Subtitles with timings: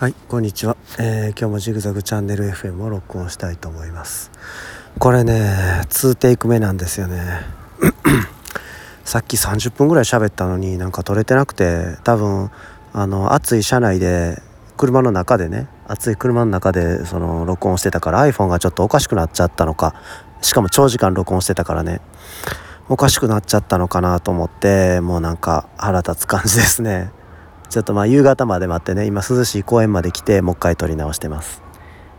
[0.00, 4.30] はいこんにちは、えー、今日もジグザグチャンネル FM を録音したいと思います。
[4.98, 7.42] これね2テイク目なんですよね。
[9.04, 12.50] さっき30分ぐらい喋ったのになんか撮れてなくて多分
[12.94, 14.40] あの暑い車内で
[14.78, 19.94] 車の中でね暑い車の中でその録音してたから iPhone がちょっとおかしくなっちゃったのか
[20.40, 22.00] しかも長時間録音してたからね
[22.88, 27.10] おかしくなっちゃったのかなと思ってもうなんか腹立つ感じですね。
[27.70, 31.62] ちょっとまあ夕方まで待ってね今涼しい公園まで来てもう一回撮り直してます。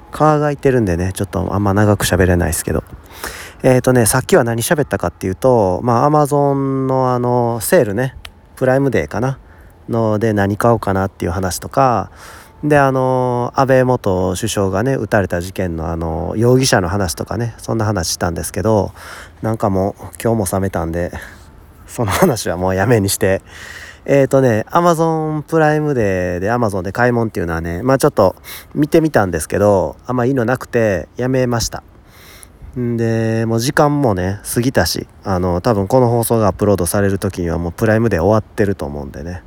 [0.10, 2.84] 川が空いてるんでねちょっとあんま長く喋れないですけど。
[3.64, 8.16] えっ、ー、とねさっきは何喋ったかっていうとまあアマゾンのあのセールね
[8.56, 9.38] プライムデーかな？
[9.90, 12.12] ので何買おうかなっていう話とか
[12.64, 18.94] であの安倍元首相がね撃たれた事件のあの容疑者の話とかねそんな話したんですけど
[19.42, 21.12] なんかもう今日も冷めたんで
[21.88, 23.42] その話はもうやめにして
[24.06, 28.36] えっ、ー、とね、アマゾンプライムデーでアマゾンで買い物っていうのはね、まあちょっと
[28.74, 31.84] 見てみたんですけど、あんまいいのなくてやめました。
[32.80, 39.44] んで、もう時間もね、過ぎたし、あの、多分この放送がアップロードされる時にはもうプライムデー終わってると思うんでね。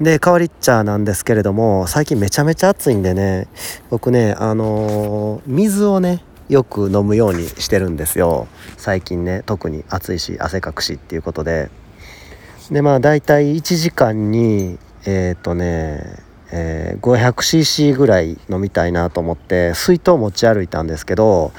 [0.00, 3.48] で、代わりっちゃなんですけれども、最近めちゃめちゃ暑いんでね、
[3.90, 8.48] 僕ね、あのー、水をね、よく飲むようにしてるんですよ。
[8.76, 11.70] 最近ね、特に暑いし、汗かくしっていうことで。
[12.70, 16.02] でまあ大体1時間にえっ、ー、とね、
[16.52, 21.52] えー、500cc ぐらい飲みたいなと思って水筒持ち歩いたんですけど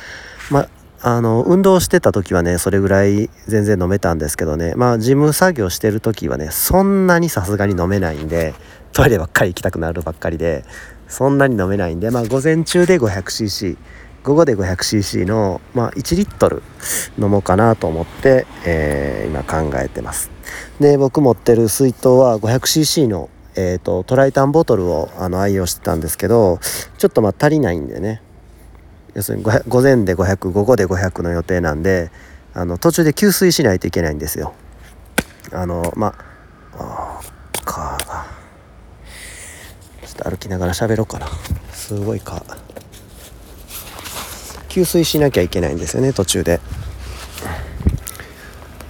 [0.49, 0.67] ま
[1.05, 8.53] あの運動してた時はねそれぐらい全然飲めたんですけどねまあ事務作業してる時はねそんなにさすがに飲めないんで
[8.93, 10.63] トイレばっかり行きたくなるばっかりで
[11.09, 13.77] そんなに飲めないんでまあ午前中で 500cc
[14.23, 16.63] 午後で 500cc の、まあ、1リットル
[17.19, 20.31] 飲もうかなと思って、えー、今考えてます。
[20.79, 26.59] で僕持ってる水筒は 500cc の、えーと、トライタンボトルをあの愛用してたんですけど
[26.97, 28.21] ちょっとまあ足りないんでね。
[29.13, 32.09] 要するに午前で500午後で500の予定なんで
[32.55, 34.53] あの途中で給水しないといけないんですよ。
[35.51, 36.15] あのま
[36.77, 37.21] あ
[37.63, 37.97] か
[40.05, 41.27] ちょっと歩きながら喋ろうかな。
[41.73, 42.43] すごいか
[44.73, 46.59] 給水しなきゃいけないんですよね途中で。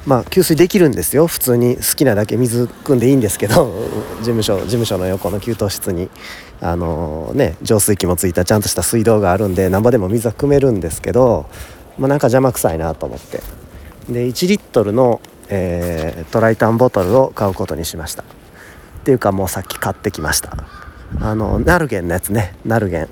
[0.05, 1.27] まあ給水できるんですよ。
[1.27, 1.75] 普通に。
[1.75, 3.73] 好きなだけ水汲んでいいんですけど
[4.19, 6.09] 事務所事務所の横の給湯室に。
[6.61, 11.47] あのー、ね浄水器もついたちゃんとした水道があるんでなんぼでも水は汲めるんですけど、
[11.97, 13.41] まあ、なんか邪魔くさいなと思って。
[14.07, 15.19] で1リットルの、
[15.49, 18.23] えー、トライタンボトルを買うことにしました。
[18.23, 18.25] っ
[19.03, 20.55] ていうかもうさっき買ってきました。
[21.19, 22.55] あのナルゲンのやつね。
[22.65, 23.09] ナルゲン。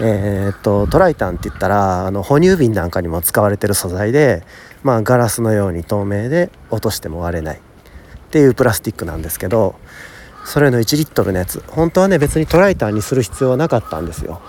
[0.00, 4.42] えー、っとトライタンって言ったらあの哺乳瓶なんかにも使われてる素材で、
[4.82, 7.60] まあ、ガラスのように透明で落としても割れないっ
[8.30, 9.74] ていうプラスチックなんですけど
[10.44, 14.40] それの1リットルのやつ本当はね別にトライタンにする必要はなかったんですよ。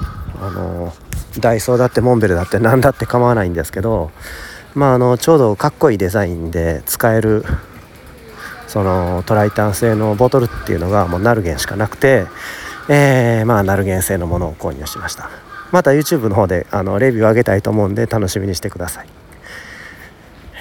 [0.42, 0.94] あの
[1.40, 4.12] ダイソーだってモンベルだって何だって構わないんですけど
[4.76, 7.46] まああのちょうどかっこいいデザインで使える
[8.68, 12.26] そのトライタン製のボトルっていうのがもうナルゲンしかなくて
[12.90, 15.30] えー、まあナルゲン製のものを購入しました。
[15.72, 19.08] また YouTube の方であのレビューを上げたいと思うんで楽しみにしてください。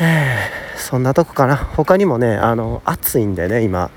[0.01, 1.57] えー、そんなとこかな。
[1.57, 3.91] 他にもねあの暑いんでね今。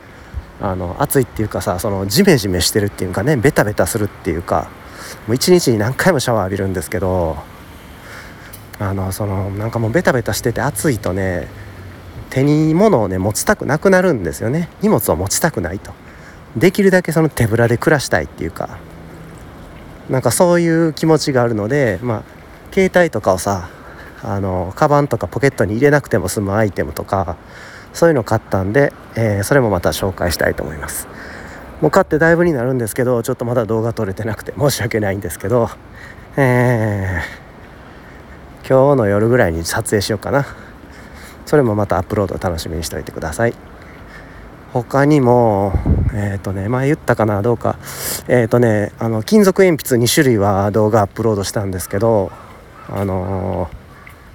[0.61, 4.69] あの暑いっていうかさそのジメジメしてるっていうかねベタベタするっていうか
[5.27, 7.37] もう一日に何回もシャワー浴びるんですけど
[8.79, 11.47] あのそのなんかもうベタベタしてて暑いとね
[12.29, 14.69] 手に物をね持ちたくなくなるんですよね。
[14.81, 15.93] 荷物を持ちたくないと。
[16.55, 18.77] できるだけその手ぶらで暮らしたいっていうか
[20.09, 22.23] なんかそういう気持ちがあるのでまあ
[22.73, 23.69] 携帯とかをさ
[24.23, 27.37] あのカバンとかポケットに入れなくても済むアイテムとか
[27.93, 31.07] そういうの買ったんで、えー、それもまた紹介したいと思います。
[31.81, 35.69] もう買ってだいぶになるんですけどちょっとまだ動画撮れてなくて申し訳ないんですけど
[36.37, 40.45] えー、今日の夜ぐらいに撮影しようかな。
[41.45, 43.74] それもまたアップロード楽しみにしておいてください。
[44.83, 45.71] 他にも
[46.13, 47.77] え、ー、とね前言ったかなどうか。
[48.27, 52.29] えっ、ー、とねあの金属鉛筆2種類は動画アップロードしたんですけど
[52.89, 53.69] あの、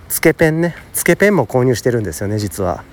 [0.08, 0.74] つけペンね。
[0.94, 2.84] つけペンも購入してるんですよね実は。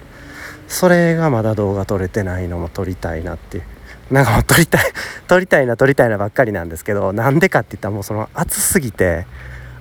[0.68, 3.64] それがまだ動画撮れてないのも撮りたいなっていう。
[4.12, 4.82] なんかもう撮りたい
[5.28, 9.26] 撮りたいな撮りたいなばっかりなんですけどなんでかって言ったらもうその暑すぎて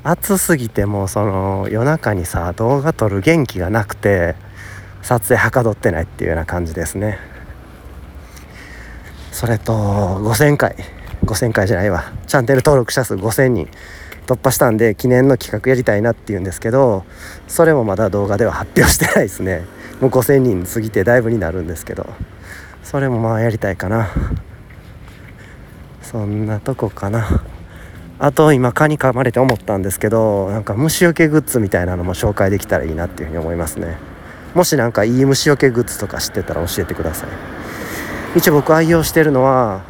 [0.04, 4.36] 暑すぎてもうその夜中にさ動画撮る元気がなくて
[5.02, 7.35] 撮影はかどってないっていうような感じですね。
[9.36, 10.76] それと5000回。
[11.26, 12.10] 5000回じゃないわ。
[12.26, 13.68] チャンネル登録者数5000人
[14.26, 17.04] 突破したんで記念の企画やりたいなっていうんですけど
[17.46, 19.66] それもまだ動画では発表してないですね。
[20.00, 22.06] もう5000人過ぎてだいぶになるんですけど。
[22.82, 24.08] それもまあやりたいかな。
[26.00, 27.42] そんなとこかな。
[28.18, 33.98] あと今蚊に噛まれて思ったんですけどなんか虫除けグッズみたいなのも紹介できたらいいなっていうふうに思いますね。
[34.54, 37.55] もし何かいい虫除けグッズとか知ってたら教えてください。
[38.36, 39.82] 一応僕愛用してるのは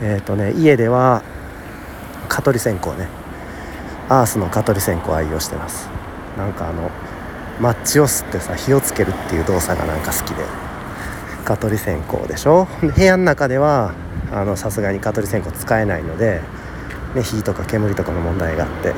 [0.00, 1.22] えっ、ー、とね家では
[2.28, 3.08] 蚊取り線香ね。
[4.08, 5.88] アースの蚊取り線香愛用してます。
[6.36, 6.90] なんかあの
[7.60, 10.44] マッチを吸ってさ火をつけるっていう動作がなんか好きで。
[11.44, 12.68] 蚊取り線香でしょ？
[12.82, 13.94] 部屋の中では
[14.56, 16.42] さすがに蚊取り線香使えないので、
[17.14, 18.92] ね、火とか煙とかの問題があって。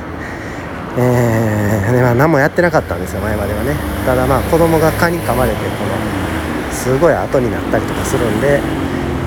[0.97, 3.73] えー、でまあ、何もやってなかったんですよ前まではね。
[4.05, 8.59] ただまあ子供が蚊に噛まれてこのすごい後になったりとかするんで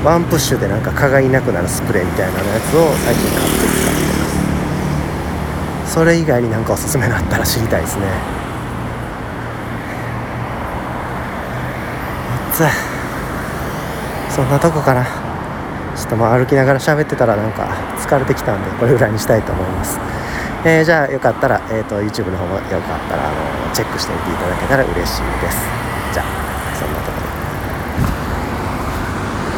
[0.04, 4.00] ワンプッシュでなんか蚊がいなくなるスプレーみたいなやつを最近買って使って
[5.84, 5.94] ます。
[5.94, 8.04] それ以外になんかおすすめがあったら知りたいですね。
[14.30, 15.04] そんなとこかな。
[15.96, 17.68] ちょっとまあ歩きながら喋ってたらなんか
[17.98, 19.98] 疲れてきたんでこれぐらいにしたいと思います。
[20.64, 23.32] えー、じゃあよかったら、えーと、YouTube の方もよかったらあ
[23.68, 25.83] のチェックしてみていただけたら嬉しいです。